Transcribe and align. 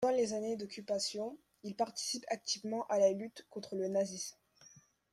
Pendant 0.03 0.15
les 0.17 0.33
années 0.33 0.55
d'occupation, 0.57 1.37
il 1.61 1.75
participe 1.75 2.25
activement 2.29 2.87
à 2.87 2.97
la 2.97 3.11
lutte 3.11 3.45
contre 3.51 3.75
le 3.75 3.87
nazisme. 3.87 4.35